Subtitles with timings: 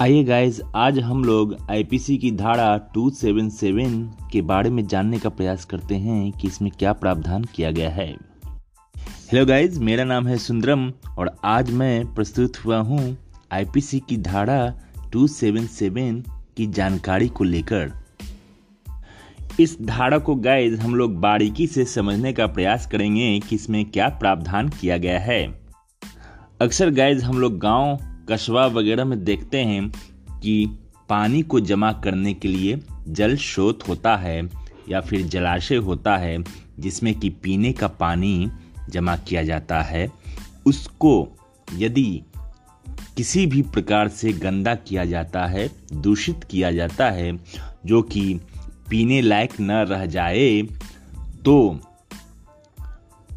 [0.00, 5.64] आइए गाइज़ आज हम लोग आईपीसी की धारा 277 के बारे में जानने का प्रयास
[5.64, 8.16] करते हैं कि इसमें क्या प्रावधान किया गया है।
[9.32, 13.18] हेलो गाइज़ मेरा नाम है सुंदरम और आज मैं प्रस्तुत हुआ हूँ
[13.52, 14.74] आईपीसी की धारा
[15.16, 16.22] 277
[16.56, 17.92] की जानकारी को लेकर।
[19.60, 24.08] इस धारा को गाइज़ हम लोग बारीकी से समझने का प्रयास करेंगे कि इसमें क्या
[24.08, 25.60] प्रावधान किया गया है।
[26.60, 29.90] अक्सर गाइज़ हम लोग गाँव कस्बा वगैरह में देखते हैं
[30.40, 34.50] कि पानी को जमा करने के लिए जल स्रोत होता है
[34.88, 36.44] या फिर जलाशय होता है,
[36.78, 38.50] जिसमें कि पीने का पानी
[38.90, 40.12] जमा किया जाता है।
[40.66, 41.28] उसको
[41.76, 42.22] यदि
[42.88, 47.38] किसी भी प्रकार से गंदा किया जाता है, दूषित किया जाता है,
[47.86, 48.40] जो कि
[48.90, 50.62] पीने लायक न रह जाए
[51.44, 51.80] तो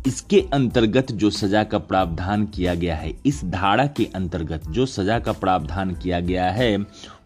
[0.07, 5.19] इसके अंतर्गत जो सजा का प्रावधान किया गया है, इस धारा के अंतर्गत जो सजा
[5.19, 6.77] का प्रावधान किया गया है,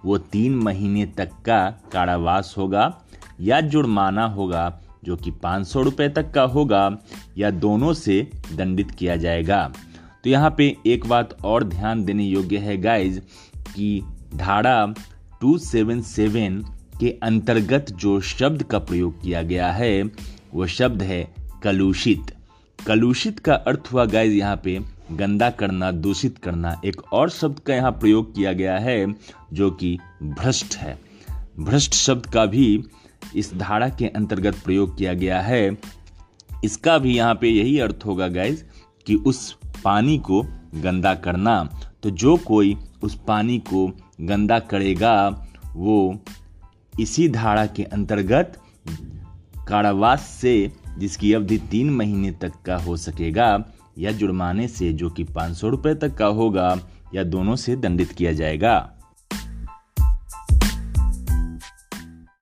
[0.06, 3.02] वो तीन महीने तक का कारावास होगा
[3.42, 6.98] या जुर्माना होगा, जो कि पाँच सौ रुपये तक का होगा,
[7.38, 9.74] या दोनों से दंडित किया जाएगा।
[10.24, 13.20] तो यहाँ पे एक बात और ध्यान देने योग्य है गाइज़
[13.76, 14.04] कि
[14.36, 14.94] धारा
[15.44, 16.64] 277
[17.00, 20.04] के अंतर्गत जो शब्द का प्रयोग किया गया है,
[20.54, 22.36] वो शब्द है कलुषित।
[22.88, 24.80] कलुषित का अर्थ हुआ गाइज़ यहाँ पे
[25.12, 29.16] गंदा करना, दूषित करना एक और शब्द का यहाँ प्रयोग किया गया है,
[29.54, 31.00] जो कि भ्रष्ट है।
[31.60, 32.84] भ्रष्ट शब्द का भी
[33.36, 35.78] इस धारा के अंतर्गत प्रयोग किया गया है।
[36.64, 38.64] इसका भी यहाँ पे यही अर्थ होगा गाइज़
[39.06, 40.44] कि उस पानी को
[40.76, 41.70] गंदा करना।
[42.04, 43.88] तो जो कोई उस पानी को
[44.22, 46.20] गंदा करेगा, वो
[47.00, 48.60] इसी धारा के अंतर्गत
[49.68, 53.66] कारावास से जिसकी अवधि तीन महीने तक का हो सकेगा
[53.98, 56.80] या जुर्माने से जो कि पाँच सौ रुपये तक का होगा
[57.16, 58.93] या दोनों से दंडित किया जाएगा।